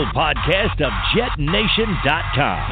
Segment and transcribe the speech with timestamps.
[0.00, 2.70] official podcast of JetNation.com,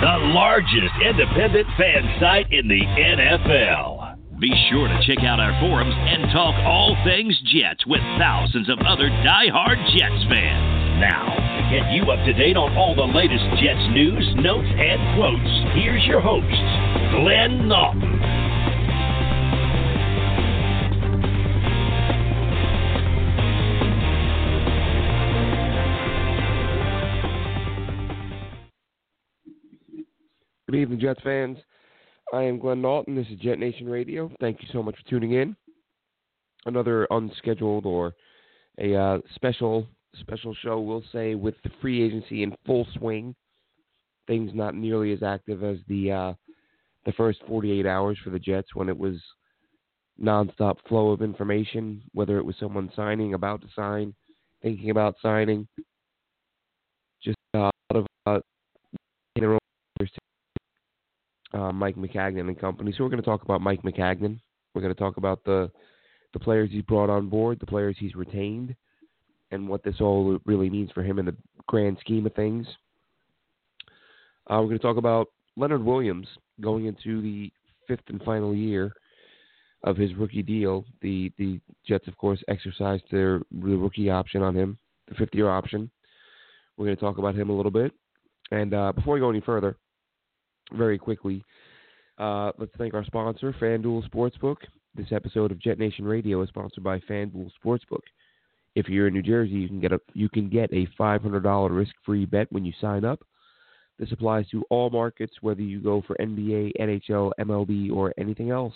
[0.00, 4.16] the largest independent fan site in the NFL.
[4.40, 8.78] Be sure to check out our forums and talk all things Jets with thousands of
[8.86, 11.00] other die-hard Jets fans.
[11.00, 15.00] Now, to get you up to date on all the latest Jets news, notes, and
[15.16, 16.44] quotes, here's your host,
[17.16, 18.45] Glenn Naughton.
[30.76, 31.56] Evening, Jets fans.
[32.32, 33.16] I am Glenn Naughton.
[33.16, 34.30] This is Jet Nation Radio.
[34.40, 35.56] Thank you so much for tuning in.
[36.66, 38.14] Another unscheduled or
[38.78, 39.86] a uh, special
[40.20, 43.34] special show, we'll say, with the free agency in full swing.
[44.26, 46.32] Things not nearly as active as the uh,
[47.06, 49.16] the first 48 hours for the Jets when it was
[50.22, 54.14] nonstop flow of information, whether it was someone signing, about to sign,
[54.62, 55.68] thinking about signing,
[57.22, 58.40] just a lot of uh,
[61.56, 62.92] uh, Mike Maccagnan and company.
[62.92, 64.40] So we're going to talk about Mike Maccagnan.
[64.74, 65.70] We're going to talk about the
[66.32, 68.74] the players he's brought on board, the players he's retained,
[69.50, 72.66] and what this all really means for him in the grand scheme of things.
[74.50, 76.26] Uh, we're going to talk about Leonard Williams
[76.60, 77.50] going into the
[77.88, 78.92] fifth and final year
[79.84, 80.84] of his rookie deal.
[81.00, 85.48] The the Jets, of course, exercised their the rookie option on him, the fifth year
[85.48, 85.90] option.
[86.76, 87.92] We're going to talk about him a little bit.
[88.50, 89.76] And uh, before we go any further,
[90.72, 91.44] very quickly,
[92.18, 94.56] uh, let's thank our sponsor, FanDuel Sportsbook.
[94.94, 98.02] This episode of Jet Nation Radio is sponsored by FanDuel Sportsbook.
[98.74, 102.26] If you're in New Jersey, you can get a you can get a $500 risk-free
[102.26, 103.20] bet when you sign up.
[103.98, 108.74] This applies to all markets, whether you go for NBA, NHL, MLB, or anything else.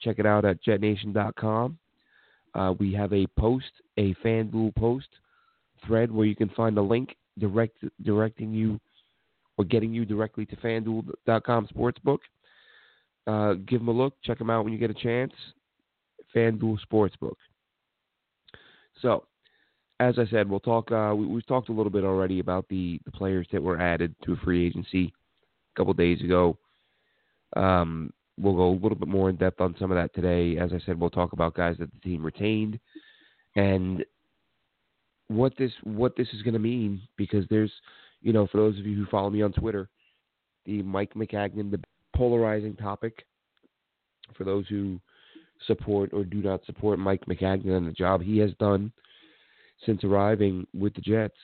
[0.00, 1.78] Check it out at JetNation.com.
[2.54, 5.08] Uh, we have a post, a FanDuel post
[5.86, 8.80] thread where you can find a link direct directing you
[9.56, 12.18] or getting you directly to FanDuel.com Sportsbook.
[13.26, 14.14] Uh, give them a look.
[14.22, 15.32] Check them out when you get a chance.
[16.34, 17.36] FanDuel Sportsbook.
[19.00, 19.24] So,
[20.00, 20.90] as I said, we'll talk.
[20.90, 24.14] Uh, we, have talked a little bit already about the, the players that were added
[24.24, 25.12] to free agency
[25.74, 26.58] a couple days ago.
[27.56, 30.58] Um, we'll go a little bit more in depth on some of that today.
[30.58, 32.80] As I said, we'll talk about guys that the team retained
[33.56, 34.04] and
[35.28, 37.72] what this what this is going to mean because there's
[38.24, 39.88] you know, for those of you who follow me on Twitter,
[40.64, 41.80] the Mike Maccagnan, the
[42.16, 43.24] polarizing topic.
[44.36, 44.98] For those who
[45.66, 48.90] support or do not support Mike Maccagnan and the job he has done
[49.84, 51.36] since arriving with the Jets.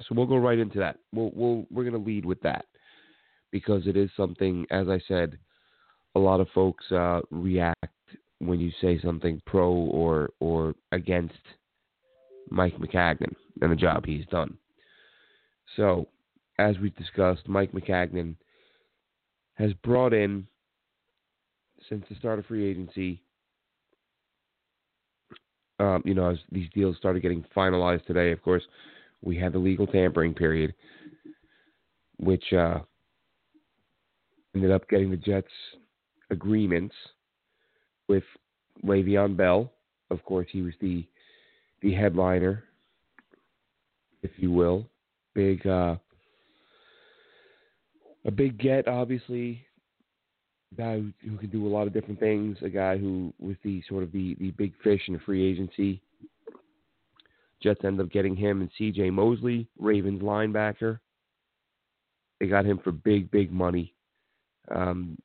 [0.00, 0.96] So we'll go right into that.
[1.12, 2.64] We'll, we'll we're going to lead with that
[3.52, 5.38] because it is something, as I said,
[6.14, 7.84] a lot of folks uh, react
[8.38, 11.34] when you say something pro or or against
[12.50, 14.56] Mike Maccagnan and the job he's done.
[15.74, 16.08] So,
[16.58, 18.36] as we've discussed, Mike Maccagnan
[19.54, 20.46] has brought in,
[21.88, 23.22] since the start of free agency,
[25.78, 28.62] um, you know, as these deals started getting finalized today, of course,
[29.22, 30.74] we had the legal tampering period,
[32.18, 32.78] which uh,
[34.54, 35.52] ended up getting the Jets
[36.30, 36.94] agreements
[38.08, 38.24] with
[38.84, 39.72] Le'Veon Bell.
[40.10, 41.06] Of course, he was the
[41.82, 42.64] the headliner,
[44.22, 44.88] if you will,
[45.36, 45.96] big uh,
[48.24, 49.62] a big get, obviously.
[50.76, 52.58] Guy who, who can do a lot of different things.
[52.62, 56.02] A guy who was the sort of the, the big fish in free agency.
[57.62, 59.10] Jets end up getting him and C.J.
[59.10, 60.98] Mosley, Ravens linebacker.
[62.40, 63.94] They got him for big, big money.
[64.74, 65.16] Um,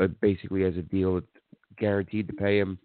[0.00, 1.20] uh, basically, as a deal,
[1.76, 2.78] guaranteed to pay him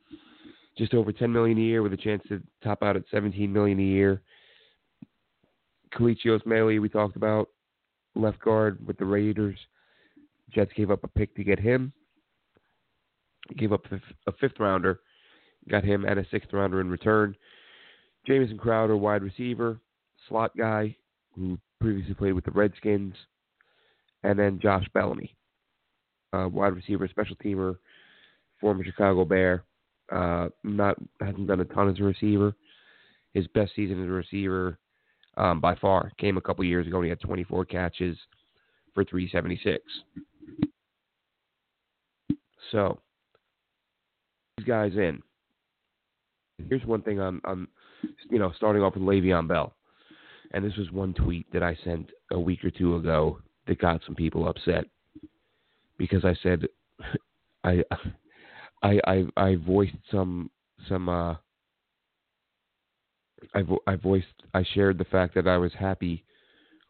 [0.77, 3.79] just over 10 million a year with a chance to top out at 17 million
[3.79, 4.21] a year.
[5.95, 7.49] Kelechi Osemele, we talked about,
[8.15, 9.57] left guard with the Raiders.
[10.51, 11.93] Jets gave up a pick to get him.
[13.57, 13.85] Gave up
[14.27, 15.01] a fifth rounder,
[15.69, 17.35] got him and a sixth rounder in return.
[18.25, 19.81] Jamison Crowder, wide receiver,
[20.29, 20.95] slot guy,
[21.35, 23.15] who previously played with the Redskins,
[24.23, 25.35] and then Josh Bellamy,
[26.31, 27.75] uh, wide receiver, special teamer,
[28.61, 29.65] former Chicago Bear.
[30.09, 32.55] Uh, not hasn't done a ton as a receiver.
[33.33, 34.77] His best season as a receiver
[35.37, 36.11] um, by far.
[36.17, 38.17] Came a couple years ago and he had 24 catches
[38.93, 39.83] for 376.
[42.71, 42.99] So
[44.57, 45.21] these guys in.
[46.69, 47.67] Here's one thing I'm, I'm,
[48.29, 49.73] you know, starting off with Le'Veon Bell,
[50.51, 54.01] and this was one tweet that I sent a week or two ago that got
[54.05, 54.85] some people upset
[55.97, 56.67] because I said
[57.63, 57.83] I,
[58.83, 60.51] I, I, I voiced some
[60.87, 61.35] some uh,
[63.53, 66.23] I, vo- I voiced, I shared the fact that I was happy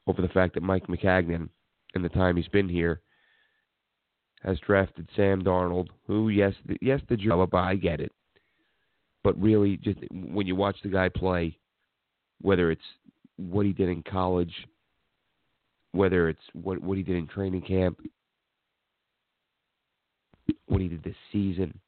[0.07, 1.49] over the fact that Mike Maccagnan,
[1.95, 3.01] in the time he's been here,
[4.43, 8.11] has drafted Sam Darnold, who, yes, the, yes, the developer, I get it,
[9.23, 11.57] but really, just when you watch the guy play,
[12.41, 12.81] whether it's
[13.37, 14.53] what he did in college,
[15.93, 17.99] whether it's what what he did in training camp,
[20.65, 21.79] what he did this season.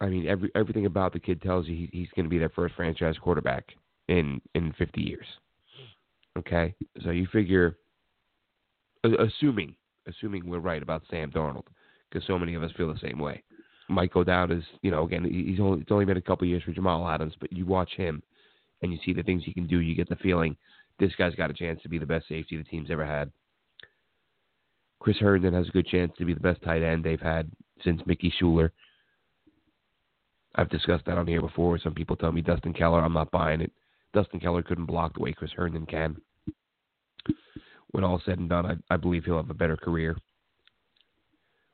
[0.00, 2.50] I mean, every everything about the kid tells you he, he's going to be their
[2.50, 3.64] first franchise quarterback
[4.08, 5.26] in in 50 years.
[6.38, 7.78] Okay, so you figure,
[9.04, 9.74] assuming
[10.06, 11.66] assuming we're right about Sam Darnold,
[12.10, 13.42] because so many of us feel the same way.
[13.88, 16.62] Might go down as you know again he's only it's only been a couple years
[16.62, 18.22] for Jamal Adams, but you watch him
[18.82, 19.80] and you see the things he can do.
[19.80, 20.56] You get the feeling
[20.98, 23.30] this guy's got a chance to be the best safety the team's ever had.
[25.00, 27.50] Chris Herndon has a good chance to be the best tight end they've had
[27.84, 28.70] since Mickey Shuler.
[30.54, 31.78] I've discussed that on here before.
[31.78, 33.00] Some people tell me Dustin Keller.
[33.00, 33.72] I'm not buying it.
[34.14, 36.16] Dustin Keller couldn't block the way Chris Herndon can.
[37.90, 40.16] When all said and done, I, I believe he'll have a better career.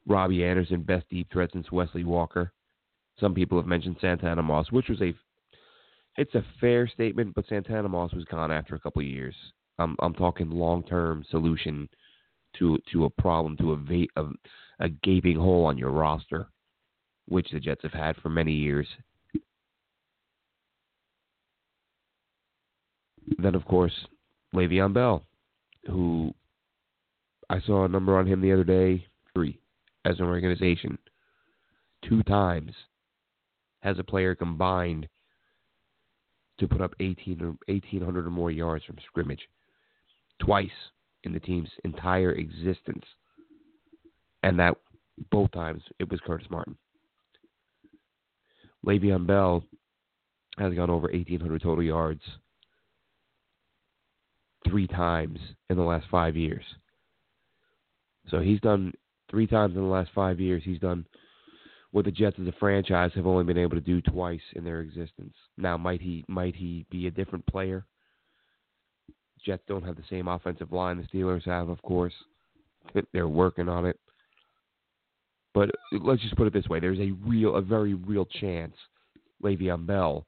[0.06, 2.52] Robbie Anderson, best deep threat since Wesley Walker.
[3.20, 5.14] Some people have mentioned Santana Moss, which was a
[6.16, 9.34] it's a fair statement, but Santana Moss was gone after a couple of years.
[9.78, 11.88] I'm I'm talking long term solution
[12.58, 14.28] to to a problem to a, a
[14.80, 16.48] a gaping hole on your roster,
[17.28, 18.86] which the Jets have had for many years.
[23.38, 23.92] Then of course
[24.54, 25.24] Le'Veon Bell,
[25.86, 26.34] who
[27.48, 29.58] I saw a number on him the other day, three
[30.04, 30.98] as an organization,
[32.08, 32.72] two times
[33.82, 35.08] has a player combined
[36.58, 39.48] to put up 18 or 1800 or more yards from scrimmage
[40.38, 40.68] twice
[41.24, 43.04] in the team's entire existence.
[44.42, 44.76] And that
[45.30, 46.76] both times it was Curtis Martin.
[48.86, 49.62] Le'Veon Bell
[50.58, 52.22] has gone over 1,800 total yards
[54.68, 56.64] three times in the last five years.
[58.28, 58.92] So he's done
[59.30, 60.62] three times in the last five years.
[60.64, 61.06] He's done
[61.92, 64.80] what the Jets as a franchise have only been able to do twice in their
[64.80, 65.34] existence.
[65.56, 67.84] Now, might he might he be a different player?
[69.44, 72.12] Jets don't have the same offensive line the Steelers have, of course.
[73.12, 73.98] They're working on it.
[75.52, 78.74] But let's just put it this way: there's a real, a very real chance
[79.42, 80.26] Le'Veon Bell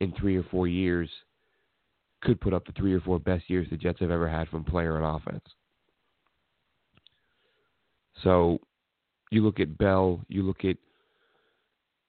[0.00, 1.08] in three or four years
[2.24, 4.64] could put up the three or four best years the Jets have ever had from
[4.64, 5.44] player and offense.
[8.22, 8.58] So
[9.30, 10.76] you look at Bell, you look at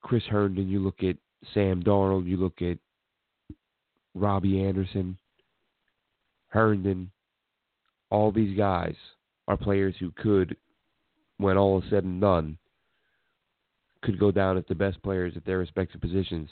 [0.02, 1.16] Chris Herndon, you look at
[1.52, 2.78] Sam Darnold, you look at
[4.14, 5.18] Robbie Anderson,
[6.48, 7.10] Herndon,
[8.10, 8.94] all these guys
[9.48, 10.56] are players who could,
[11.38, 12.56] when all is said and done,
[14.02, 16.48] could go down as the best players at their respective positions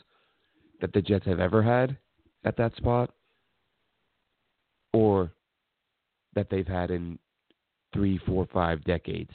[0.81, 1.97] that the Jets have ever had
[2.45, 3.11] at that spot
[4.95, 5.33] or
[6.37, 7.19] that they've had in
[7.93, 9.31] three, four, five decades.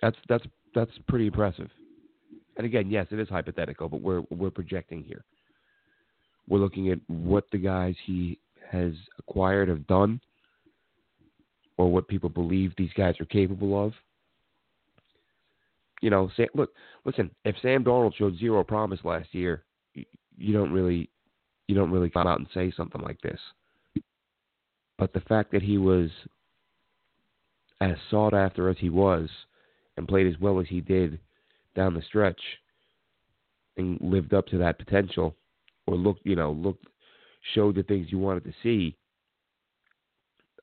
[0.00, 0.44] That's that's
[0.74, 1.68] that's pretty impressive.
[2.56, 5.24] And again, yes, it is hypothetical, but we're we're projecting here.
[6.48, 8.38] We're looking at what the guys he
[8.70, 10.20] has acquired have done,
[11.76, 13.92] or what people believe these guys are capable of.
[16.00, 16.70] You know, Sam, look,
[17.04, 17.30] listen.
[17.44, 20.04] If Sam Darnold showed zero promise last year, you,
[20.36, 21.10] you don't really,
[21.66, 23.40] you don't really come out and say something like this.
[24.98, 26.10] But the fact that he was
[27.80, 29.28] as sought after as he was,
[29.96, 31.18] and played as well as he did
[31.74, 32.40] down the stretch,
[33.76, 35.36] and lived up to that potential,
[35.86, 36.86] or looked, you know, looked,
[37.54, 38.96] showed the things you wanted to see.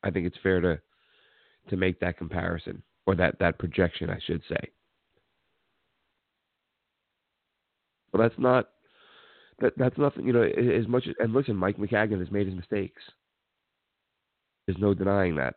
[0.03, 0.79] I think it's fair to
[1.69, 4.69] to make that comparison or that that projection, I should say.
[8.11, 8.69] But that's not
[9.59, 10.25] that that's nothing.
[10.27, 13.01] You know, as much as and listen, Mike Maccagnan has made his mistakes.
[14.65, 15.55] There's no denying that.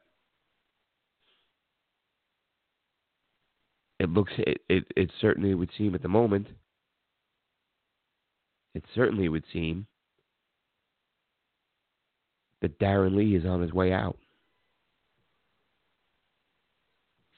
[3.99, 6.49] It looks it, it, it certainly would seem at the moment.
[8.75, 9.87] It certainly would seem
[12.61, 14.19] that Darren Lee is on his way out.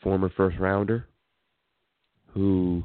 [0.02, 1.06] Former first rounder
[2.32, 2.84] who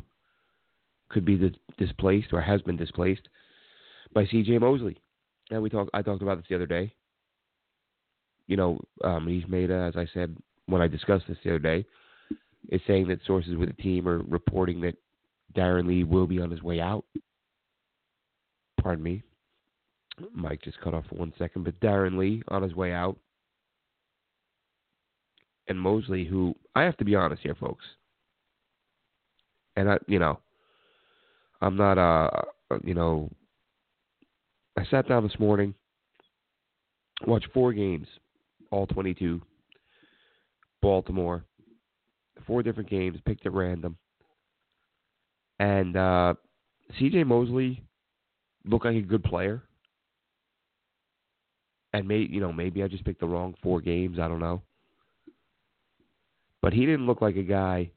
[1.10, 3.28] could be displaced or has been displaced
[4.14, 4.58] by C.J.
[4.60, 4.98] Mosley.
[5.52, 5.92] And we talked.
[5.94, 6.94] I talked about this the other day.
[8.48, 10.36] You know, um, he's made, a, as I said
[10.66, 11.86] when I discussed this the other day,
[12.70, 14.96] is saying that sources with the team are reporting that
[15.56, 17.06] Darren Lee will be on his way out.
[18.82, 19.24] Pardon me.
[20.34, 23.18] Mike just cut off for one second, but Darren Lee on his way out.
[25.68, 27.86] And Mosley, who I have to be honest here, folks.
[29.76, 30.40] And I, you know,
[31.62, 32.30] I'm not, uh,
[32.84, 33.32] you know,
[34.78, 35.74] I sat down this morning,
[37.26, 38.08] watched four games,
[38.74, 39.40] all 22.
[40.82, 41.46] Baltimore,
[42.46, 43.98] four different games, picked at random.
[45.60, 46.34] And uh,
[46.98, 47.24] C.J.
[47.24, 47.84] Mosley
[48.66, 49.64] looked like a good player.
[51.94, 54.18] And may you know maybe I just picked the wrong four games.
[54.20, 54.64] I don't know.
[56.62, 57.92] But he didn't look like a guy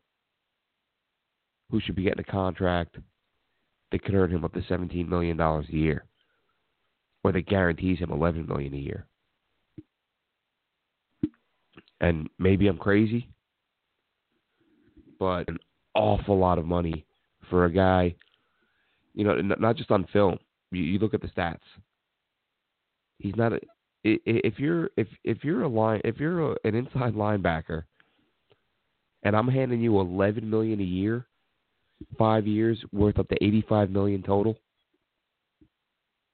[1.70, 2.98] who should be getting a contract
[3.90, 6.04] that could earn him up to seventeen million dollars a year,
[7.24, 9.06] or that guarantees him eleven million a year.
[12.00, 13.28] And maybe I'm crazy,
[15.18, 15.58] but an
[15.94, 17.06] awful lot of money
[17.48, 18.14] for a guy,
[19.14, 20.38] you know, not just on film.
[20.70, 21.58] You, you look at the stats.
[23.18, 23.60] He's not a,
[24.04, 27.84] if you're if if you're a line if you're a, an inside linebacker
[29.22, 31.26] and I'm handing you 11 million a year,
[32.18, 34.56] 5 years worth up to 85 million total,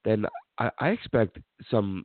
[0.05, 0.27] then
[0.59, 1.39] I, I expect
[1.71, 2.05] some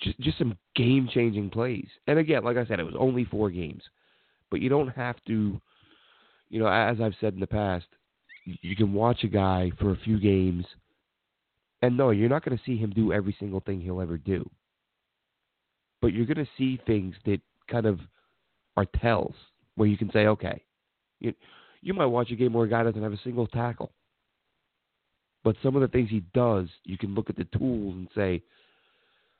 [0.00, 1.88] just just some game changing plays.
[2.06, 3.82] And again, like I said, it was only four games,
[4.50, 5.60] but you don't have to.
[6.50, 7.84] You know, as I've said in the past,
[8.44, 10.64] you can watch a guy for a few games,
[11.82, 14.48] and no, you're not going to see him do every single thing he'll ever do.
[16.00, 17.40] But you're going to see things that
[17.70, 18.00] kind of
[18.76, 19.34] are tells
[19.74, 20.62] where you can say, okay,
[21.20, 21.34] you
[21.82, 23.92] you might watch a game where a guy doesn't have a single tackle,
[25.44, 28.42] but some of the things he does, you can look at the tools and say,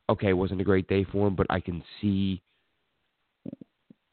[0.09, 2.43] okay, it wasn't a great day for him, but I can see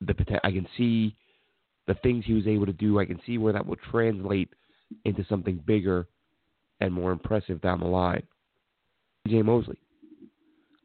[0.02, 1.16] the I can see
[1.88, 3.00] the things he was able to do.
[3.00, 4.50] I can see where that will translate
[5.04, 6.08] into something bigger
[6.82, 8.24] and more impressive down the line.
[9.28, 9.78] Jay Mosley.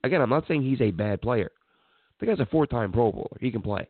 [0.05, 1.51] Again, I'm not saying he's a bad player.
[2.19, 3.37] The guy's a four-time Pro Bowler.
[3.41, 3.89] He can play.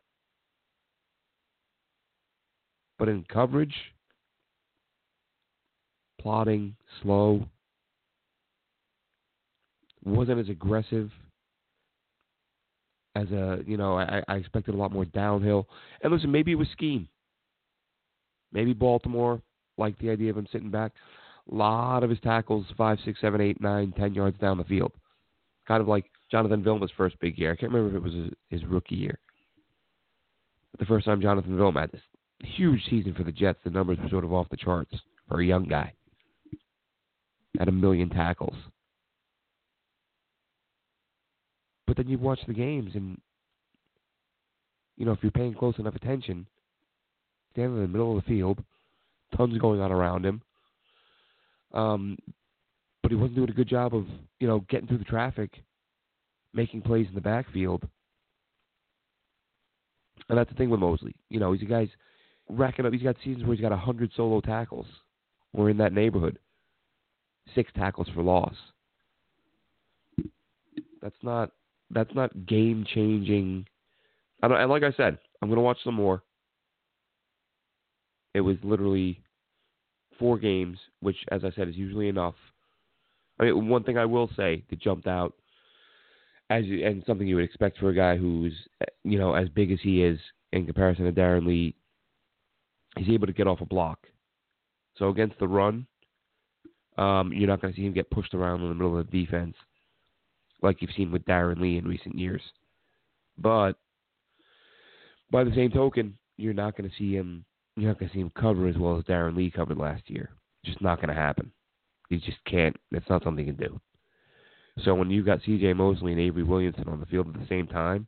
[2.99, 3.75] But in coverage,
[6.21, 7.47] plotting, slow,
[10.05, 11.11] wasn't as aggressive
[13.17, 15.69] as a you know I, I expected a lot more downhill.
[16.03, 17.09] And listen, maybe it was scheme.
[18.53, 19.41] Maybe Baltimore
[19.79, 20.93] liked the idea of him sitting back.
[21.51, 24.93] A lot of his tackles five, six, seven, eight, nine, ten yards down the field.
[25.67, 27.53] Kind of like Jonathan Vilma's first big year.
[27.53, 29.19] I can't remember if it was his, rookie year.
[30.79, 32.01] The first time Jonathan Vilma had this
[32.43, 34.95] huge season for the Jets, the numbers were sort of off the charts
[35.29, 35.93] for a young guy.
[37.59, 38.57] Had a million tackles.
[41.91, 43.21] But then you watch the games, and
[44.97, 46.47] you know if you're paying close enough attention,
[47.51, 48.63] standing in the middle of the field,
[49.37, 50.41] tons going on around him.
[51.75, 52.17] Um,
[53.03, 54.07] but he wasn't doing a good job of
[54.39, 55.51] you know getting through the traffic,
[56.55, 57.83] making plays in the backfield.
[60.29, 61.17] And that's the thing with Mosley.
[61.29, 61.91] You know, he's a guy's
[62.49, 62.93] racking up.
[62.93, 64.87] He's got seasons where he's got hundred solo tackles.
[65.53, 66.39] We're in that neighborhood.
[67.57, 68.55] Six tackles for loss.
[71.03, 71.51] That's not
[71.91, 73.67] that's not game changing.
[74.43, 76.23] and like I said, I'm going to watch some more.
[78.35, 79.21] It was literally
[80.19, 82.37] four games, which, as I said, is usually enough.
[83.41, 85.35] I mean, one thing I will say that jumped out,
[86.49, 88.53] as you, and something you would expect for a guy who's
[89.05, 90.19] you know as big as he is
[90.53, 91.75] in comparison to Darren Lee,
[92.97, 94.07] he's able to get off a block.
[94.97, 95.87] So against the run,
[96.99, 99.25] um, you're not going to see him get pushed around in the middle of the
[99.25, 99.57] defense
[100.63, 102.43] like you've seen with Darren Lee in recent years.
[103.39, 103.73] But
[105.31, 107.45] by the same token, you're not going to see him.
[107.77, 110.31] You're not going to see him cover as well as Darren Lee covered last year.
[110.65, 111.51] Just not going to happen.
[112.09, 112.77] He just can't.
[112.91, 113.81] It's not something he can do.
[114.85, 115.73] So when you've got C.J.
[115.75, 118.07] Mosley and Avery Williamson on the field at the same time,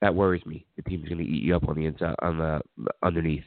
[0.00, 0.66] that worries me.
[0.76, 2.60] The team's going to eat you up on the inside, on the
[3.02, 3.44] underneath,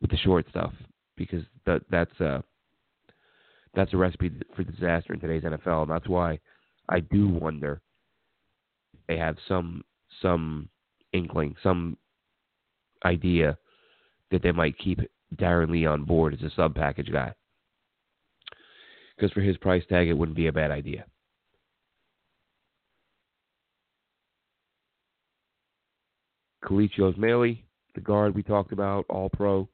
[0.00, 0.72] with the short stuff,
[1.16, 2.42] because that that's uh
[3.76, 5.82] that's a recipe for disaster in today's NFL.
[5.82, 6.40] And that's why
[6.88, 7.82] I do wonder
[8.94, 9.84] if they have some
[10.22, 10.68] some
[11.12, 11.96] inkling, some
[13.04, 13.56] idea
[14.30, 14.98] that they might keep
[15.36, 17.32] Darren Lee on board as a sub package guy.
[19.14, 21.04] Because for his price tag, it wouldn't be a bad idea.
[26.64, 27.58] Kelechi Osemele,
[27.94, 29.68] the guard we talked about, all pro,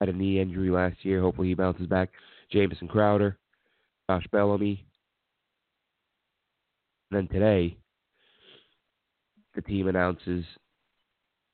[0.00, 1.20] had a knee injury last year.
[1.20, 2.10] Hopefully he bounces back.
[2.50, 3.38] Jamison Crowder,
[4.10, 4.84] Josh Bellamy.
[7.10, 7.76] And then today,
[9.54, 10.44] the team announces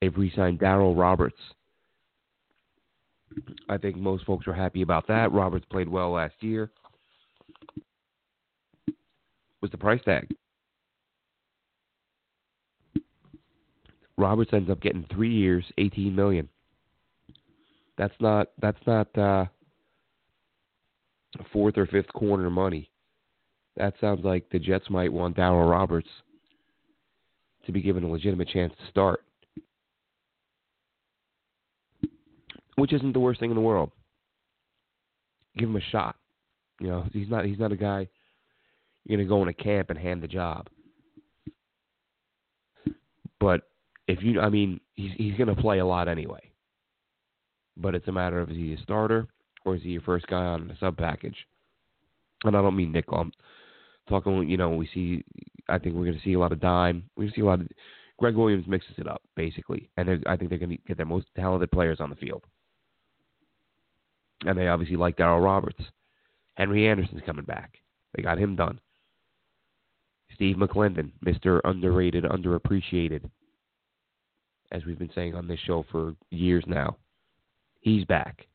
[0.01, 1.39] they've re signed Darryl Roberts.
[3.69, 5.33] I think most folks are happy about that.
[5.33, 6.71] Roberts played well last year.
[9.61, 10.29] Was the price tag?
[14.17, 16.49] Roberts ends up getting three years, eighteen million.
[17.97, 19.47] That's not that's not uh,
[21.53, 22.91] fourth or fifth corner money.
[23.77, 26.09] That sounds like the Jets might want Darryl Roberts
[27.67, 29.25] to be given a legitimate chance to start,
[32.77, 33.91] which isn't the worst thing in the world.
[35.57, 36.17] Give him a shot.
[36.81, 38.09] You know, he's not he's not a guy
[39.05, 40.69] you're to go in a camp and hand the job.
[43.39, 43.63] But
[44.09, 46.53] if you, I mean, he's he's to play a lot anyway.
[47.77, 49.29] But it's a matter of is he a starter
[49.65, 51.37] or is he your first guy on the sub package?
[52.45, 53.19] And I don't mean nickel.
[53.19, 53.33] I'm
[54.09, 55.25] talking, you know, we see.
[55.69, 57.09] I think we're going to see a lot of dime.
[57.17, 57.69] We're going to see a lot of.
[58.19, 61.27] Gregg Williams mixes it up basically, and I think they're going to get their most
[61.37, 62.45] talented players on the field.
[64.47, 65.83] And they obviously like Darryl Roberts.
[66.55, 67.79] Henry Anderson's coming back.
[68.15, 68.79] They got him done.
[70.35, 71.61] Steve McLendon, Mr.
[71.65, 73.29] Underrated, Underappreciated,
[74.71, 76.97] as we've been saying on this show for years now.
[77.81, 78.47] He's back.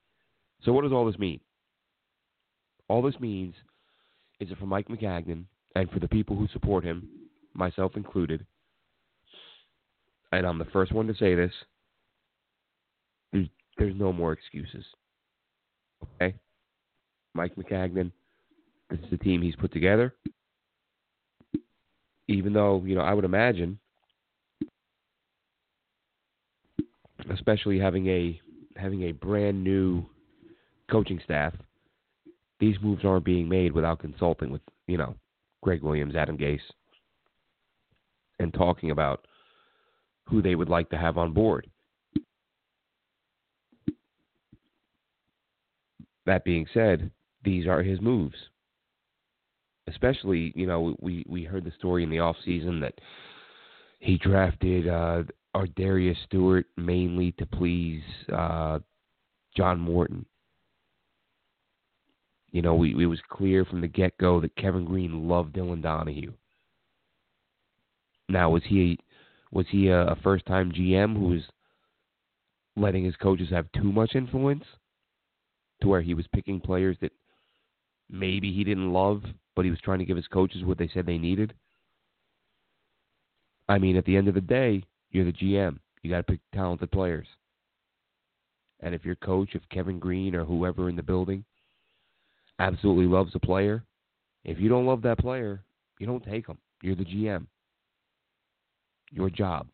[0.63, 1.39] So, what does all this mean?
[2.87, 3.55] All this means
[4.39, 7.07] is that for Mike Maccagnan and for the people who support him,
[7.53, 8.45] myself included,
[10.31, 11.53] and I'm the first one to say this,
[13.31, 13.47] there's,
[13.77, 14.85] there's no more excuses.
[16.15, 16.35] Okay?
[17.33, 18.11] Mike Maccagnan,
[18.89, 20.13] this is the team he's put together
[22.29, 23.79] even though you know I would imagine,
[27.31, 28.39] especially having a
[28.77, 30.05] having a brand new
[30.89, 31.53] coaching staff,
[32.59, 35.15] these moves aren't being made without consulting with you know
[35.61, 36.59] Gregg Williams, Adam Gase,
[38.39, 39.25] and talking about
[40.25, 41.67] who they would like to have on board.
[46.25, 47.09] That being said,
[47.43, 48.35] these are his moves
[49.89, 52.93] especially you know we we heard the story in the off season that
[53.99, 55.23] he drafted uh
[55.75, 58.79] Darius Stewart mainly to please uh
[59.57, 60.25] John Morton.
[62.51, 65.81] You know, we it was clear from the get go that Kevin Greene loved Dylan
[65.81, 66.33] Donahue.
[68.27, 68.99] Now was he
[69.51, 71.41] was he a, a first time GM who was
[72.75, 74.63] letting his coaches have too much influence
[75.81, 77.11] to where he was picking players that
[78.09, 79.23] maybe he didn't love
[79.59, 81.53] but he was trying to give his coaches what they said they needed.
[83.67, 85.79] I mean, at the end of the day, you're the GM.
[86.01, 87.27] You got to pick talented players.
[88.79, 91.43] And if your coach, if Kevin Greene or whoever in the building
[92.59, 93.83] absolutely loves a player,
[94.43, 95.63] if you don't love that player,
[95.99, 96.57] you don't take them.
[96.81, 97.45] You're the GM.
[99.11, 99.67] Your job.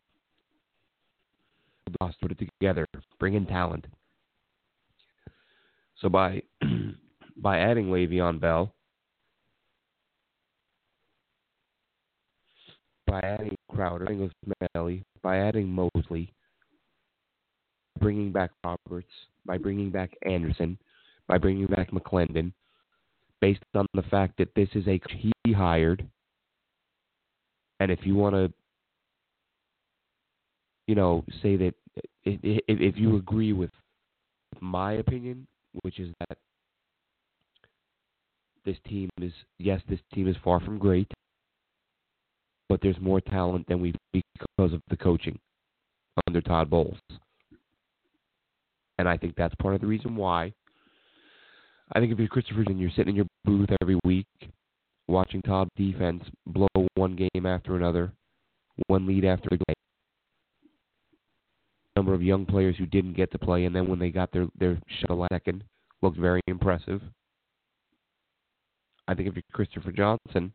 [2.21, 2.85] Put it together.
[3.19, 3.85] Bring in talent.
[6.01, 6.41] So by
[7.37, 8.73] by adding Le'Veon Bell,
[13.07, 14.31] by adding Crowder, adding
[14.75, 16.33] Osemele, by adding Mosley,
[17.99, 19.07] bringing back Roberts,
[19.45, 20.77] by bringing back Anderson,
[21.27, 22.51] by bringing back McLendon,
[23.45, 24.99] based on the fact that this is a
[25.43, 26.03] he hired.
[27.79, 28.51] And if you want to,
[30.87, 31.73] you know, say that
[32.23, 33.69] if, if you agree with
[34.61, 35.45] my opinion,
[35.83, 36.37] which is that
[38.65, 41.11] this team is yes, this team is far from great
[42.67, 45.37] but there's more talent than we because of the coaching
[46.25, 46.97] under Todd Bowles.
[48.97, 50.51] And I think that's part of the reason why.
[51.93, 54.27] I think if you're Christopher and you're sitting in your booth every week
[55.07, 58.11] watching Todd defense blow one game after another,
[58.87, 59.75] one lead after another,
[61.95, 64.47] number of young players who didn't get to play, and then when they got their
[64.57, 65.63] their shot second,
[66.01, 67.01] looked very impressive.
[69.07, 70.51] I think if you're Christopher Johnson,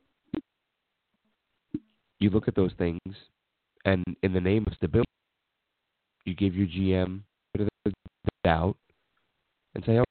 [2.19, 3.01] you look at those things,
[3.85, 5.07] and in the name of stability,
[6.25, 7.21] you give your GM
[7.55, 7.93] a bit of
[8.45, 8.77] doubt
[9.75, 10.05] and say, "Oh,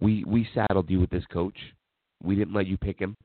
[0.00, 1.56] we we saddled you with this coach.
[2.22, 3.16] We didn't let you pick him.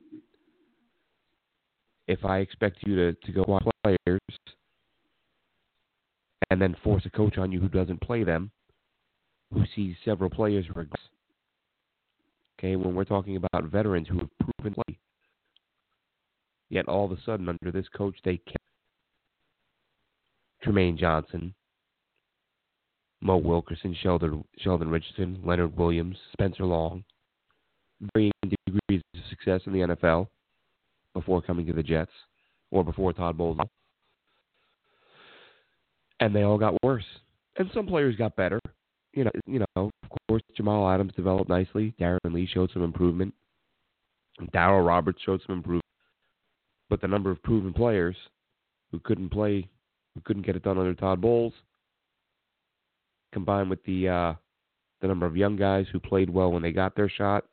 [2.08, 4.20] If I expect you to to go on players
[6.50, 8.50] and then force a coach on you who doesn't play them,
[9.52, 11.08] who sees several players regress."
[12.58, 14.98] Okay, when we're talking about veterans who have proven play,
[16.68, 18.58] Yet all of a sudden, under this coach, they kept
[20.64, 21.54] Trumaine Johnson,
[23.20, 27.04] Mo Wilkerson, Sheldon, Sheldon Richardson, Leonard Williams, Spencer Long,
[28.14, 30.28] varying degrees of success in the NFL
[31.14, 32.10] before coming to the Jets
[32.70, 33.58] or before Todd Bowles.
[36.20, 37.04] And they all got worse.
[37.56, 38.60] And some players got better.
[39.14, 41.94] You know, you know, of course, Jamal Adams developed nicely.
[41.98, 43.32] Darren Lee showed some improvement.
[44.54, 45.82] Darryl Roberts showed some improvement
[46.88, 48.16] but the number of proven players
[48.90, 49.68] who couldn't play,
[50.14, 51.52] who couldn't get it done under Todd Bowles,
[53.36, 54.34] combined with the uh,
[55.02, 57.44] the number of young guys who played well when they got their shot.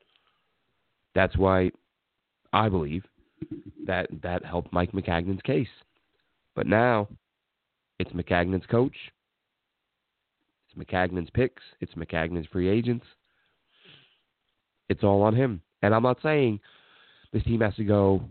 [1.14, 1.72] That's why
[2.54, 3.04] I believe
[3.86, 5.68] that that helped Mike Maccagnan's case.
[6.56, 7.10] But now
[8.00, 8.96] it's Maccagnan's coach.
[10.70, 11.62] It's Maccagnan's picks.
[11.82, 13.06] It's Maccagnan's free agents.
[14.88, 15.62] It's all on him.
[15.82, 16.62] And I'm not saying
[17.34, 18.22] this team has to go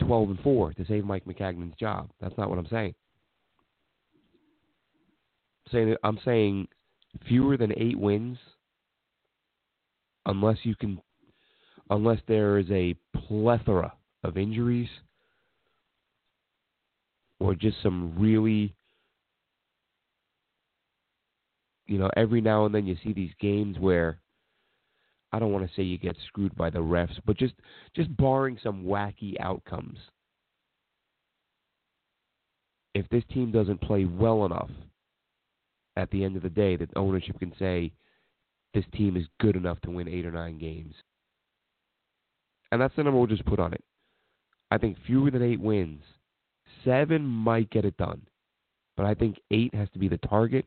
[0.00, 2.10] 12 and 4 to save Mike Maccagnan's job.
[2.20, 2.94] That's not what I'm saying.
[5.66, 6.68] I'm saying I'm saying
[7.28, 8.38] fewer than 8 wins
[10.26, 11.00] unless you can
[11.90, 13.92] unless there is a plethora
[14.24, 14.88] of injuries
[17.38, 18.74] or just some really
[21.86, 24.18] you know every now and then you see these games where
[25.32, 27.54] I don't want to say you get screwed by the refs, but just
[27.94, 29.98] just barring some wacky outcomes.
[32.94, 34.70] If this team doesn't play well enough
[35.96, 37.92] at the end of the day that ownership can say
[38.74, 40.94] this team is good enough to win 8 or 9 games.
[42.70, 43.82] And that's the number we'll just put on it.
[44.70, 46.02] I think fewer than 8 wins.
[46.84, 48.22] 7 might get it done.
[48.96, 50.66] But I think 8 has to be the target.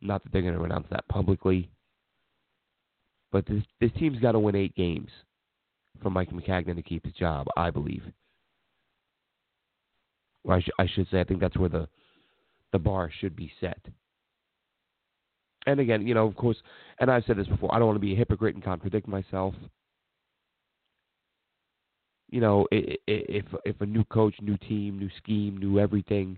[0.00, 1.70] Not that they're going to announce that publicly.
[3.32, 5.10] But this this team's got to win eight games
[6.00, 8.04] for Mike Maccagnan to keep his job, I believe.
[10.44, 11.88] Or I, sh- I should say, I think that's where the
[12.74, 13.78] the bar should be set.
[15.64, 16.56] And again, you know, of course,
[16.98, 19.54] and I've said this before, I don't want to be a hypocrite and contradict myself.
[22.30, 26.36] You know, if if a new coach, new team, new scheme, new everything,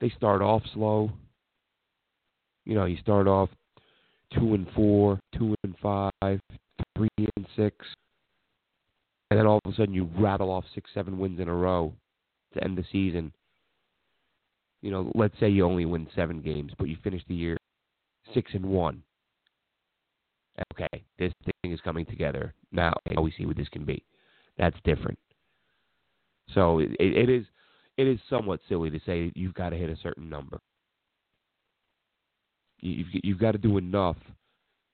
[0.00, 1.12] they start off slow.
[2.64, 3.48] You know, you start off
[4.34, 6.40] two and four, two and five,
[6.96, 7.86] three and six,
[9.30, 11.92] and then all of a sudden you rattle off six, seven wins in a row
[12.54, 13.32] to end the season.
[14.82, 17.56] You know, let's say you only win seven games, but you finish the year
[18.34, 19.02] six and one.
[20.72, 22.92] Okay, this thing is coming together now.
[23.20, 24.04] We see what this can be.
[24.56, 25.18] That's different.
[26.54, 27.44] So it, it is
[27.96, 30.58] it is somewhat silly to say you've got to hit a certain number.
[32.80, 34.16] You've you've got to do enough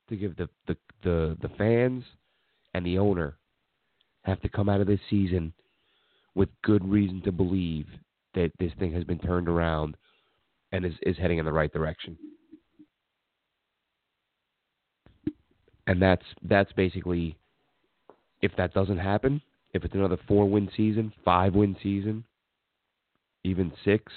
[0.09, 2.03] to give the, the the the fans
[2.73, 3.37] and the owner
[4.23, 5.53] have to come out of this season
[6.33, 7.85] with good reason to believe
[8.35, 9.95] that this thing has been turned around
[10.71, 12.17] and is, is heading in the right direction.
[15.87, 17.37] And that's that's basically
[18.41, 19.41] if that doesn't happen,
[19.73, 22.23] if it's another four win season, five win season,
[23.43, 24.11] even six,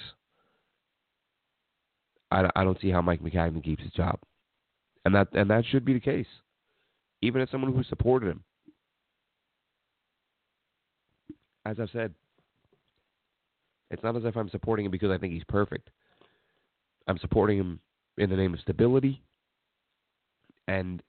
[2.31, 4.19] I, I don't see how Mike Maccagnan keeps his job,
[5.05, 6.27] and that and that should be the case,
[7.21, 8.43] even as someone who supported him.
[11.65, 12.13] As I've said,
[13.89, 15.89] it's not as if I'm supporting him because I think he's perfect.
[17.07, 17.79] I'm supporting him
[18.17, 19.21] in the name of stability,
[20.67, 21.01] and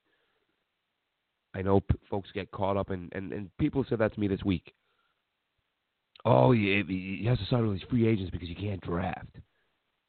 [1.55, 4.29] I know p- folks get caught up in, and, and people said that to me
[4.29, 4.73] this week.
[6.25, 9.37] Oh, he, he has to sign all these free agents because you can't draft.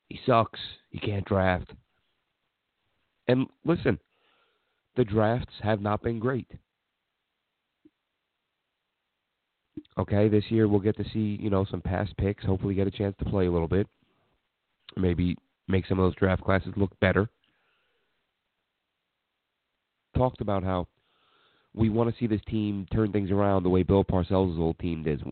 [0.08, 0.60] He sucks.
[0.90, 1.72] He can't draft.
[3.28, 3.98] And listen,
[4.98, 6.52] the drafts have not been great.
[9.98, 12.92] Okay, this year we'll get to see, you know, some past picks, hopefully get a
[12.92, 13.88] chance to play a little bit.
[14.96, 17.30] Maybe make some of those draft classes look better.
[20.16, 20.88] Talked about how
[21.74, 25.04] we want to see this team turn things around the way Bill Parcells' old team
[25.04, 25.24] did,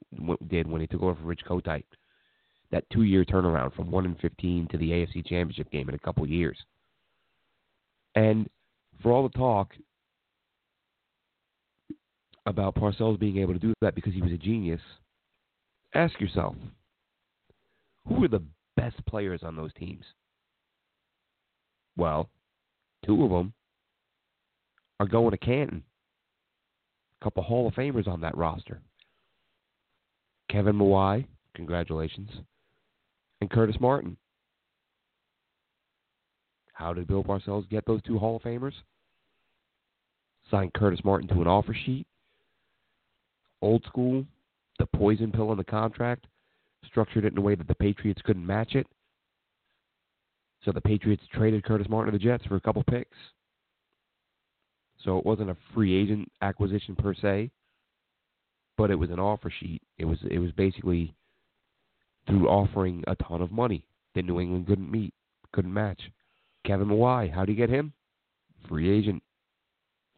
[0.68, 1.84] when he took over for Rich Kotite
[2.72, 6.00] that two year turnaround from one and fifteen to the AFC Championship game in a
[6.00, 6.58] couple years.
[8.16, 8.48] And
[9.02, 9.72] for all the talk
[12.46, 14.82] about Parcells being able to do that because he was a genius,
[15.94, 16.56] ask yourself,
[18.08, 18.44] who were the
[18.76, 20.06] best players on those teams?
[21.98, 22.30] Well,
[23.06, 23.54] two of them
[25.00, 25.84] are going to Canton.
[27.20, 28.80] A couple Hall of Famers on that roster.
[30.50, 32.30] Kevin Mawae, congratulations
[33.42, 34.18] and Curtis Martin.
[36.74, 38.74] How did Bill Parcells get those two Hall of Famers?
[40.50, 42.08] Signed Curtis Martin to an offer sheet.
[43.62, 44.26] Old school,
[44.78, 46.26] the poison pill in the contract,
[46.86, 48.88] structured it in a way that the Patriots couldn't match it.
[50.64, 53.18] So the Patriots traded Curtis Martin to the Jets for a couple picks.
[55.04, 57.52] So it wasn't a free agent acquisition per se,
[58.78, 59.82] but it was an offer sheet.
[59.98, 61.14] It was it was basically
[62.28, 65.14] through offering a ton of money that New England couldn't meet,
[65.54, 66.02] couldn't match.
[66.66, 67.94] Kevin Mawae, how do you get him?
[68.68, 69.24] Free agent,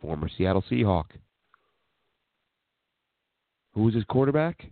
[0.01, 1.05] former Seattle Seahawk.
[3.73, 4.65] Who was his quarterback?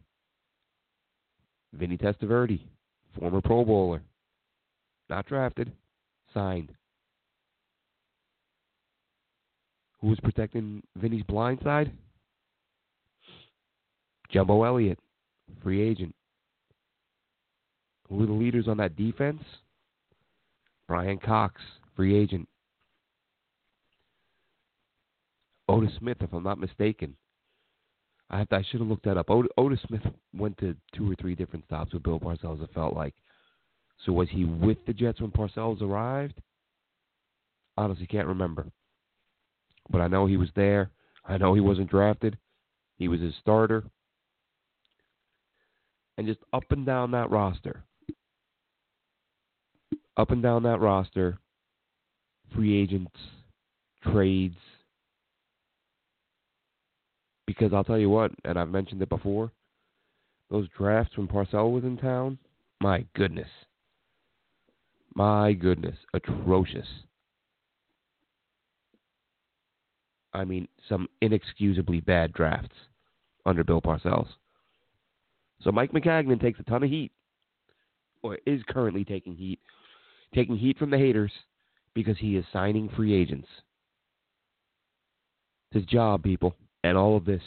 [1.73, 2.61] Vinny Testaverde,
[3.17, 4.01] former Pro Bowler.
[5.09, 5.71] Not drafted,
[6.33, 6.71] signed.
[10.01, 11.91] Who was protecting Vinny's blind side?
[14.31, 14.99] Jumbo Elliott,
[15.63, 16.13] free agent.
[18.07, 19.43] Who were the leaders on that defense?
[20.87, 21.61] Brian Cox,
[21.95, 22.47] free agent.
[25.67, 27.15] Otis Smith, if I'm not mistaken.
[28.29, 29.29] I to, I should have looked that up.
[29.29, 30.01] Ot- Otis Smith
[30.35, 32.63] went to two or three different stops with Bill Parcells.
[32.63, 33.15] It felt like.
[34.05, 36.35] So was he with the Jets when Parcells arrived?
[37.77, 38.67] Honestly, can't remember.
[39.89, 40.91] But I know he was there.
[41.25, 42.37] I know he wasn't drafted.
[42.97, 43.83] He was his starter.
[46.17, 47.83] And just up and down that roster.
[50.17, 51.39] Up and down that roster.
[52.53, 53.15] Free agents,
[54.03, 54.57] trades,
[57.49, 59.51] because I'll tell you what, and I've mentioned it before,
[60.51, 62.37] those drafts when Parcell was in town,
[62.79, 63.49] my goodness.
[65.15, 65.95] My goodness.
[66.13, 66.85] Atrocious.
[70.31, 72.75] I mean, some inexcusably bad drafts
[73.47, 74.27] under Bill Parcells.
[75.63, 77.11] So Mike Maccagnan takes a ton of heat,
[78.21, 79.59] or is currently taking heat,
[80.35, 81.31] taking heat from the haters
[81.95, 83.47] because he is signing free agents.
[85.71, 87.41] It's his job, people and all of this.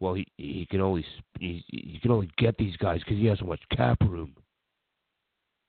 [0.00, 1.04] Well, he he can only
[1.38, 4.34] he, he can only get these guys because he has so much cap room.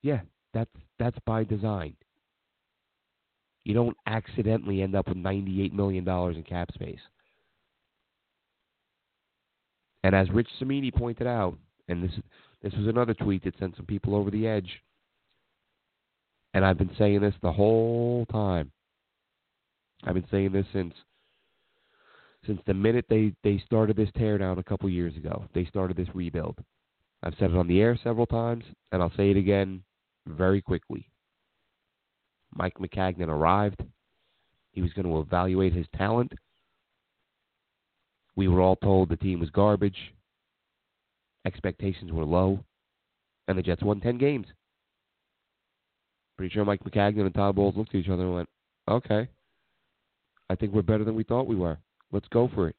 [0.02, 0.20] Yeah,
[0.54, 1.94] that's that's by design.
[3.64, 6.98] You don't accidentally end up with ninety-eight million dollars in cap space.
[10.02, 11.56] And as Rich Cimini pointed out,
[11.88, 12.12] and this
[12.62, 14.70] this was another tweet that sent some people over the edge.
[16.54, 18.72] And I've been saying this the whole time.
[20.04, 20.94] I've been saying this since
[22.46, 25.44] since the minute they, they started this teardown a couple years ago.
[25.54, 26.58] They started this rebuild.
[27.22, 29.82] I've said it on the air several times, and I'll say it again
[30.26, 31.08] very quickly.
[32.54, 33.82] Mike Maccagnan arrived.
[34.72, 36.32] He was going to evaluate his talent.
[38.34, 40.14] We were all told the team was garbage.
[41.46, 42.64] Expectations were low.
[43.48, 44.46] And the Jets won 10 games.
[46.36, 48.48] Pretty sure Mike Maccagnan and Todd Bowles looked at each other and went,
[48.88, 49.28] okay.
[50.48, 51.78] I think we're better than we thought we were.
[52.12, 52.76] Let's go for it.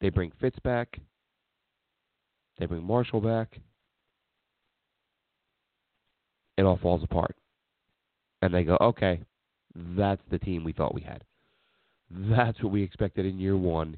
[0.00, 0.98] They bring Fitz back.
[2.58, 3.58] They bring Marshall back.
[6.56, 7.36] It all falls apart.
[8.42, 9.20] And they go, okay,
[9.74, 11.24] that's the team we thought we had.
[12.10, 13.96] That's what we expected in year one.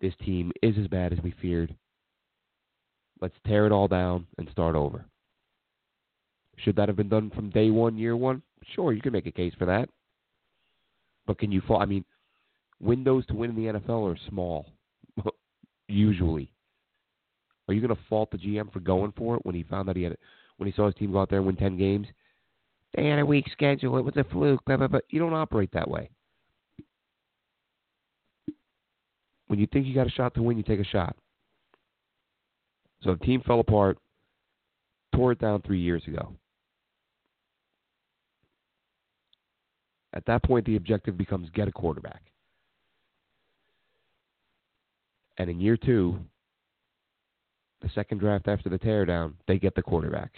[0.00, 1.74] This team is as bad as we feared.
[3.20, 5.04] Let's tear it all down and start over.
[6.58, 8.42] Should that have been done from day one, year one?
[8.74, 9.88] Sure, you can make a case for that.
[11.26, 11.80] But can you fall?
[11.80, 12.04] I mean,
[12.80, 14.66] windows to win in the NFL are small,
[15.88, 16.50] usually.
[17.68, 19.96] Are you going to fault the GM for going for it when he found that
[19.96, 20.16] he had,
[20.56, 22.06] when he saw his team go out there and win ten games?
[22.94, 23.98] They had a weak schedule.
[23.98, 24.64] It was a fluke.
[24.64, 25.00] Blah, blah, blah.
[25.10, 26.08] You don't operate that way.
[29.48, 31.16] When you think you got a shot to win, you take a shot.
[33.02, 33.98] So the team fell apart,
[35.14, 36.32] tore it down three years ago.
[40.12, 42.22] At that point, the objective becomes get a quarterback.
[45.38, 46.18] And in year two,
[47.82, 50.32] the second draft after the teardown, they get the quarterback.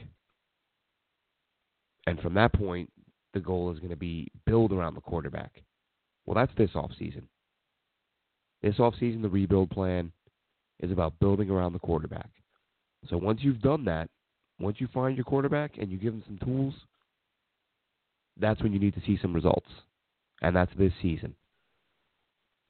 [2.07, 2.91] And from that point,
[3.35, 5.63] the goal is going to be build around the quarterback.
[6.27, 7.23] Well, that's this offseason.
[8.63, 10.13] This offseason, the rebuild plan
[10.81, 12.31] is about building around the quarterback.
[13.09, 14.09] So once you've done that,
[14.59, 16.75] once you find your quarterback and you give him some tools,
[18.39, 19.69] that's when you need to see some results.
[20.43, 21.35] And that's this season.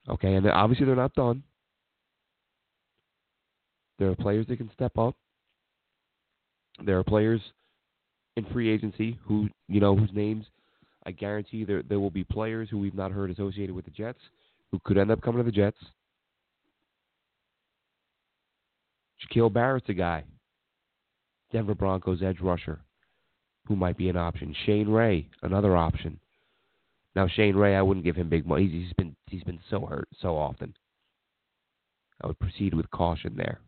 [0.09, 1.43] Okay, and obviously they're not done.
[3.99, 5.17] There are players that can step up.
[6.85, 7.41] There are players
[8.37, 10.47] in free agency who you know whose names
[11.05, 14.21] I guarantee there there will be players who we've not heard associated with the Jets
[14.71, 15.79] who could end up coming to the Jets.
[19.21, 20.25] Shaquille Barrett's a guy.
[21.51, 22.81] Denver Broncos edge rusher
[23.67, 24.55] who might be an option.
[24.67, 26.21] Shane Ray, another option.
[27.17, 28.69] Now Shane Ray, I wouldn't give him big money.
[28.69, 30.75] He's been he's been so hurt so often.
[32.23, 33.61] I would proceed with caution there.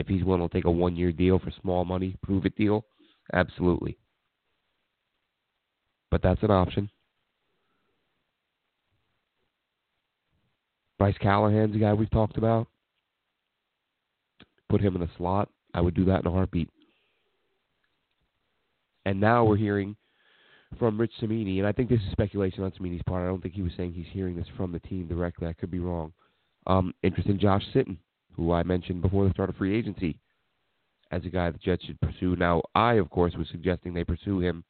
[0.00, 2.86] If he's willing to take a one year deal for small money, prove it deal,
[3.34, 3.98] absolutely.
[6.10, 6.88] But that's an option.
[10.98, 12.66] Bryce Callahan's a guy we've talked about.
[14.70, 15.50] Put him in the slot.
[15.74, 16.70] I would do that in a heartbeat.
[19.04, 19.96] And now we're hearing
[20.78, 23.22] from Rich Cimini, and I think this is speculation on Cimini's part.
[23.22, 25.46] I don't think he was saying he's hearing this from the team directly.
[25.46, 26.14] I could be wrong.
[26.66, 27.98] Um, interest in Josh Sitton
[28.32, 30.18] who I mentioned before the start of free agency,
[31.10, 32.36] as a guy the Jets should pursue.
[32.36, 34.64] Now, I, of course, was suggesting they pursue him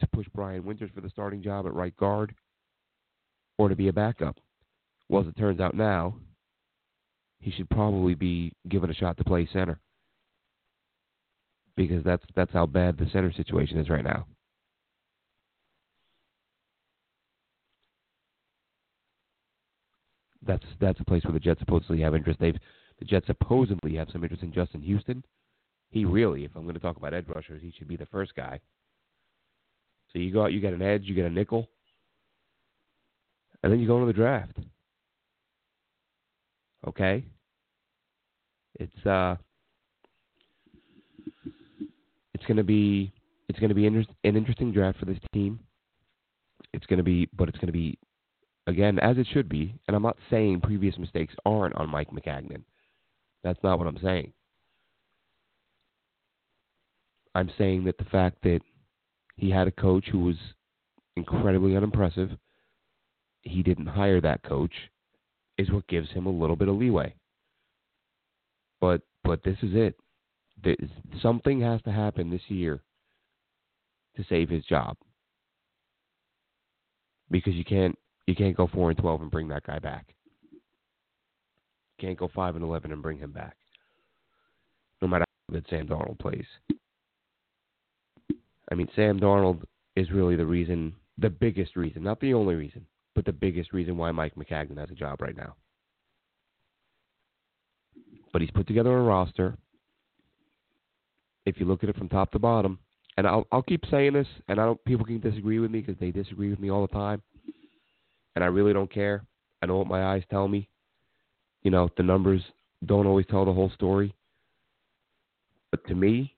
[0.00, 2.34] to push Brian Winters for the starting job at right guard
[3.58, 4.36] or to be a backup.
[5.08, 6.14] Well, as it turns out now,
[7.40, 9.78] he should probably be given a shot to play center
[11.76, 14.26] because that's that's how bad the center situation is right now.
[20.46, 22.40] That's that's a place where the Jets supposedly have interest.
[22.40, 22.58] They've
[22.98, 25.24] the Jets supposedly have some interest in Justin Houston.
[25.90, 28.34] He really, if I'm going to talk about edge rushers, he should be the first
[28.34, 28.60] guy.
[30.12, 31.68] So you go out, you get an edge, you get a nickel,
[33.62, 34.58] and then you go into the draft.
[36.86, 37.24] Okay?
[38.78, 39.36] It's uh
[42.34, 43.12] it's going to be
[43.48, 45.60] it's going to be inter- an interesting draft for this team.
[46.72, 47.98] It's going to be but it's going to be
[48.70, 52.62] again as it should be, and I'm not saying previous mistakes aren't on Mike Maccagnan.
[53.44, 54.32] That's not what I'm saying.
[57.34, 58.60] I'm saying that the fact that
[59.36, 60.36] he had a coach who was
[61.16, 62.30] incredibly unimpressive,
[63.42, 64.72] he didn't hire that coach,
[65.58, 67.14] is what gives him a little bit of leeway.
[68.80, 69.94] But but this is it.
[70.62, 70.76] This,
[71.22, 72.80] something has to happen this year
[74.16, 74.96] to save his job.
[77.30, 80.14] Because you can't you can't go four and twelve and bring that guy back.
[80.52, 80.58] You
[82.06, 83.56] can't go five and eleven and bring him back.
[85.02, 86.46] No matter how good Sam Darnold plays.
[88.70, 89.62] I mean, Sam Darnold
[89.96, 93.96] is really the reason, the biggest reason, not the only reason, but the biggest reason
[93.96, 95.56] why Mike Maccagnan has a job right now
[98.32, 99.56] but he's put together a roster.
[101.46, 102.78] If you look at it from top to bottom,
[103.16, 105.98] and I'll I'll keep saying this, and I don't people can disagree with me because
[105.98, 107.22] they disagree with me all the time,
[108.34, 109.24] and I really don't care.
[109.62, 110.68] I know what my eyes tell me.
[111.62, 112.42] You know, the numbers
[112.86, 114.14] don't always tell the whole story.
[115.70, 116.34] But to me,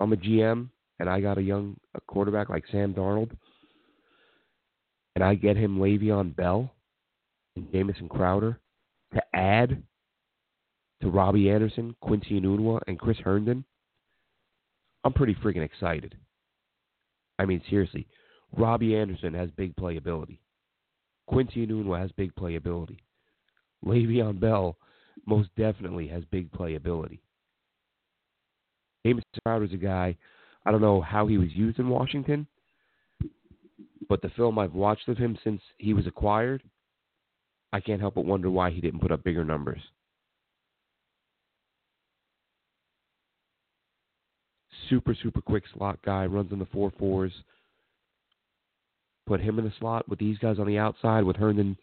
[0.00, 3.30] I'm a GM and I got a young a quarterback like Sam Darnold,
[5.14, 6.72] and I get him Le'Veon Bell
[7.56, 8.58] and Jamison Crowder,
[9.14, 9.82] to add
[11.02, 13.64] to Robbie Anderson, Quincy Enunwa, and Chris Herndon,
[15.04, 16.16] I'm pretty freaking excited.
[17.38, 18.06] I mean, seriously,
[18.56, 20.38] Robbie Anderson has big playability.
[21.26, 22.98] Quincy Enunwa has big playability.
[23.84, 24.76] Le'Veon Bell
[25.26, 27.18] most definitely has big playability.
[29.04, 30.16] James is a guy,
[30.64, 32.46] I don't know how he was used in Washington,
[34.08, 36.62] but the film I've watched of him since he was acquired–
[37.74, 39.80] I can't help but wonder why he didn't put up bigger numbers.
[44.88, 47.32] Super, super quick slot guy, runs in the four fours.
[49.26, 51.76] Put him in the slot with these guys on the outside, with Herndon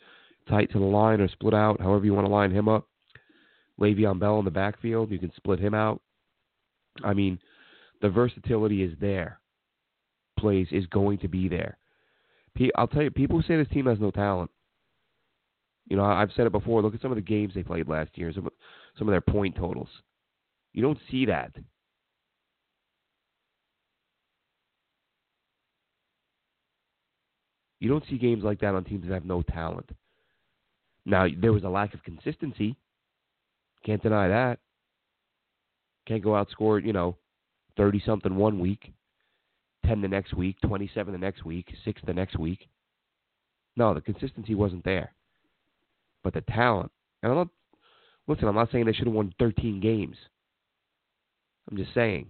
[0.47, 2.88] tight to the line or split out, however you want to line him up.
[3.80, 6.01] Le'Veon Bell in the backfield, you can split him out.
[7.04, 7.39] I mean,
[8.01, 9.39] the versatility is there.
[10.38, 11.77] Plays is going to be there.
[12.75, 14.51] I'll tell you, people say this team has no talent.
[15.88, 16.82] You know, I've said it before.
[16.82, 18.49] Look at some of the games they played last year, some
[18.97, 19.89] some of their point totals.
[20.73, 21.51] You don't see that.
[27.82, 29.89] You don't see games like that on teams that have no talent.
[31.06, 32.78] Now, there was a lack of consistency.
[33.86, 34.60] Can't deny that.
[36.08, 37.17] Can't go outscore, you know,
[37.76, 38.94] 30 something one week,
[39.86, 42.70] 10 the next week, 27 the next week, 6 the next week.
[43.76, 45.13] No, the consistency wasn't there
[46.24, 46.91] but the talent.
[47.24, 47.48] And I'm not
[48.28, 48.48] listen.
[48.48, 50.17] I'm not saying they should have won 13 games.
[51.70, 52.28] I'm just saying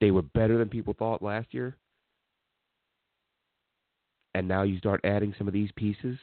[0.00, 1.76] they were better than people thought last year.
[4.38, 6.16] And now you start adding some of these pieces.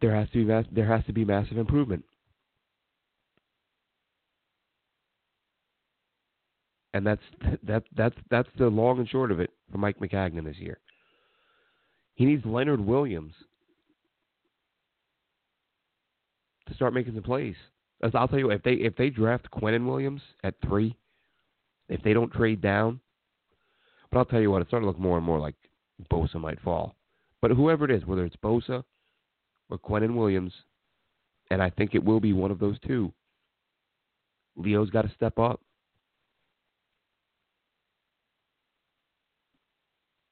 [0.00, 2.04] There has to be mass, there has to be massive improvement.
[6.92, 7.22] And that's
[7.62, 10.80] that that's that's the long and short of it for Mike Maccagnan this year.
[12.16, 13.34] He needs Leonard Williams
[16.66, 17.54] to start making some plays.
[18.12, 20.96] I'll tell you, if they if they draft Quinnen Williams at three,
[21.88, 22.98] if they don't trade down,
[24.10, 25.54] but I'll tell you what, it's starting to look more and more like
[26.10, 26.94] Bosa might fall.
[27.40, 28.82] But whoever it is, whether it's Bosa
[29.68, 30.52] or Quinnen Williams,
[31.50, 33.12] and I think it will be one of those two,
[34.56, 35.60] Leo's got to step up.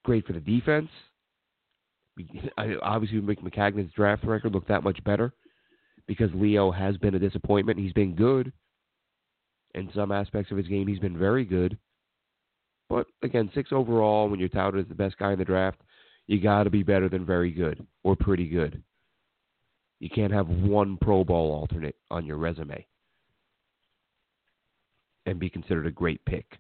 [0.05, 0.89] Great for the defense
[2.83, 5.33] obviously make Maccagnan's draft record look that much better
[6.07, 7.79] because Leo has been a disappointment.
[7.79, 8.53] He's been good
[9.75, 10.87] in some aspects of his game.
[10.87, 11.79] He's been very good.
[12.89, 15.81] But again, six overall, when you're touted as the best guy in the draft,
[16.27, 18.83] you got to be better than very good or pretty good.
[20.01, 22.87] You can't have one Pro Bowl alternate on your resume.
[25.27, 26.59] and be considered a great pick.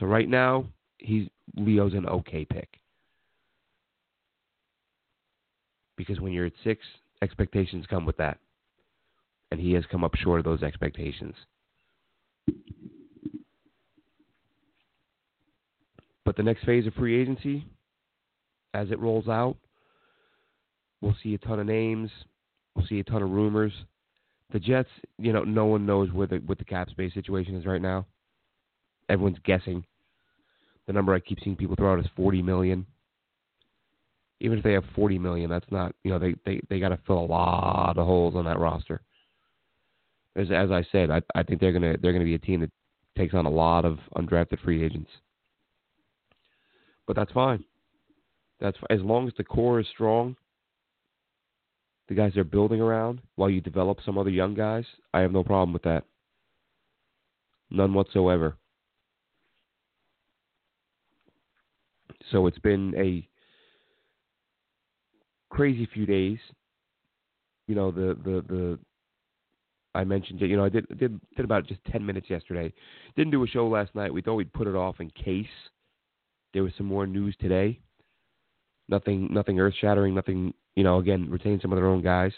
[0.00, 0.64] So right now,
[0.96, 2.68] he's Leo's an okay pick.
[5.96, 6.80] Because when you're at six,
[7.22, 8.38] expectations come with that.
[9.50, 11.34] And he has come up short of those expectations.
[16.24, 17.66] But the next phase of free agency,
[18.72, 19.56] as it rolls out,
[21.00, 22.10] we'll see a ton of names.
[22.74, 23.72] We'll see a ton of rumors.
[24.52, 27.66] The Jets, you know, no one knows where the what the cap space situation is
[27.66, 28.06] right now.
[29.08, 29.84] Everyone's guessing.
[30.86, 32.86] The number I keep seeing people throw out is forty million.
[34.40, 36.98] Even if they have forty million, that's not you know they they they got to
[37.06, 39.00] fill a lot of holes on that roster.
[40.36, 42.70] As as I said, I I think they're gonna they're gonna be a team that
[43.16, 45.10] takes on a lot of undrafted free agents.
[47.06, 47.64] But that's fine.
[48.60, 50.36] That's as long as the core is strong
[52.08, 55.42] the guys they're building around while you develop some other young guys, I have no
[55.42, 56.04] problem with that.
[57.70, 58.56] None whatsoever.
[62.30, 63.26] So it's been a
[65.50, 66.38] crazy few days.
[67.66, 68.78] You know, the the the
[69.94, 72.72] I mentioned it, you know, I did did did about just 10 minutes yesterday.
[73.16, 74.12] Didn't do a show last night.
[74.12, 75.46] We thought we'd put it off in case
[76.54, 77.80] there was some more news today.
[78.88, 82.32] Nothing nothing earth-shattering, nothing you know, again, retain some of their own guys.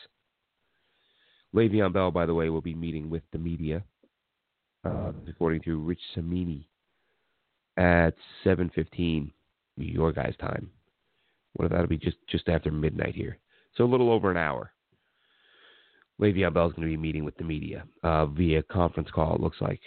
[1.55, 3.83] Le'Veon Bell, by the way, will be meeting with the media,
[4.85, 6.69] uh, according to Rich Cimini,
[7.77, 8.15] at
[8.45, 9.31] 7:15
[9.77, 10.71] your guys' time.
[11.55, 13.39] What that'll be just just after midnight here,
[13.77, 14.73] so a little over an hour.
[16.21, 19.35] Le'Veon Bell is going to be meeting with the media uh, via conference call.
[19.35, 19.81] It looks like.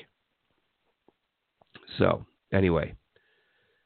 [1.98, 2.96] So anyway,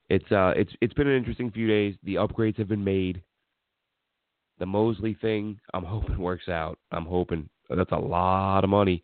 [0.10, 1.96] it's uh it's it's been an interesting few days.
[2.04, 3.22] The upgrades have been made.
[4.60, 6.78] The Mosley thing, I'm hoping works out.
[6.92, 9.04] I'm hoping that's a lot of money.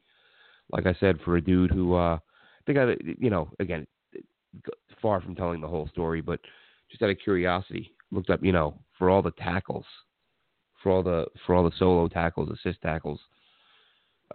[0.72, 2.20] Like I said, for a dude who, uh, I
[2.68, 3.88] think I, you know, again,
[5.02, 6.40] far from telling the whole story, but
[6.92, 9.86] just out of curiosity, looked up, you know, for all the tackles,
[10.84, 13.20] for all the for all the solo tackles, assist tackles.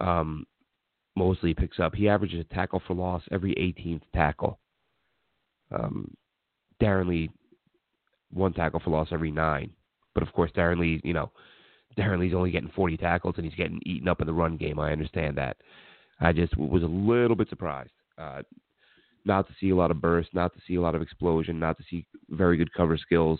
[0.01, 0.45] Um,
[1.15, 1.95] Mosley picks up.
[1.95, 4.59] He averages a tackle for loss every 18th tackle.
[5.71, 6.13] Um,
[6.81, 7.29] Darron Lee,
[8.31, 9.71] one tackle for loss every nine.
[10.13, 11.31] But of course, Darron Lee, you know,
[11.97, 14.79] Darron Lee's only getting 40 tackles and he's getting eaten up in the run game.
[14.79, 15.57] I understand that.
[16.19, 17.91] I just was a little bit surprised.
[18.17, 18.41] Uh,
[19.25, 21.77] not to see a lot of burst, not to see a lot of explosion, not
[21.77, 23.39] to see very good cover skills.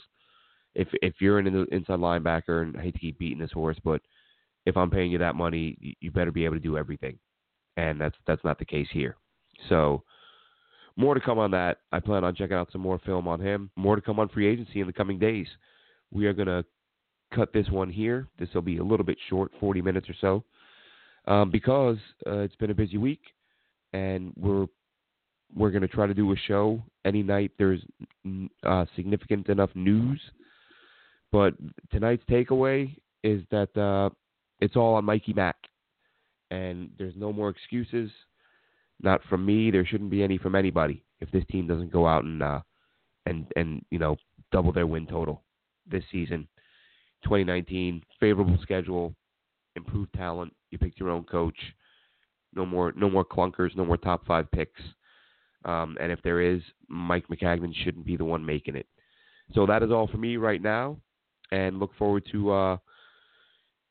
[0.73, 4.01] If if you're an inside linebacker, and I hate to keep beating this horse, but
[4.65, 7.17] if I'm paying you that money, you better be able to do everything,
[7.77, 9.15] and that's that's not the case here.
[9.69, 10.03] So
[10.97, 11.79] more to come on that.
[11.91, 13.69] I plan on checking out some more film on him.
[13.75, 15.47] More to come on free agency in the coming days
[16.11, 16.65] we are going to
[17.33, 18.27] cut this one here.
[18.39, 22.55] This will be a little bit short, 40 minutes or so, um, because uh, it's
[22.55, 23.21] been a busy week,
[23.93, 24.67] and we're
[25.55, 27.81] we're going to try to do a show any night there's
[28.63, 30.19] uh, significant enough news.
[31.31, 31.53] But
[31.91, 34.09] tonight's takeaway is that uh,
[34.59, 35.55] it's all on Mikey Mack,
[36.51, 38.09] and there's no more excuses.
[39.01, 39.71] Not from me.
[39.71, 42.61] There shouldn't be any from anybody if this team doesn't go out and uh,
[43.25, 44.15] and and you know
[44.51, 45.43] double their win total
[45.89, 46.47] this season.
[47.23, 49.15] 2019, favorable schedule,
[49.75, 50.53] improved talent.
[50.71, 51.57] You picked your own coach.
[52.53, 53.75] No more, no more clunkers.
[53.75, 54.81] No more top five picks.
[55.65, 58.85] Um, and if there is, Mike Maccagnan shouldn't be the one making it.
[59.53, 60.97] So that is all for me right now,
[61.51, 62.77] and look forward to uh,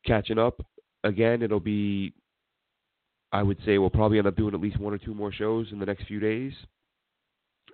[0.06, 0.64] catching up
[1.02, 1.42] again.
[1.42, 2.12] It'll be,
[3.34, 5.66] I would say, we'll probably end up doing at least one or two more shows
[5.72, 6.52] in the next few days,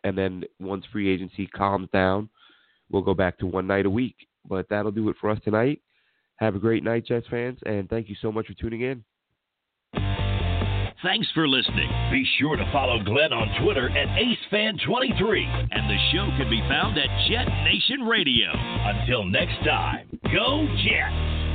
[0.05, 2.31] and then once free agency calms down,
[2.91, 4.17] we'll go back to one night a week.
[4.49, 5.83] But that'll do it for us tonight.
[6.37, 9.05] Have a great night, Jets fans, and thank you so much for tuning in.
[11.03, 11.91] Thanks for listening.
[12.11, 15.69] Be sure to follow Glenn on Twitter at AceFan23.
[15.73, 18.49] And the show can be found at Jet Nation Radio.
[18.55, 21.50] Until next time, go Jets!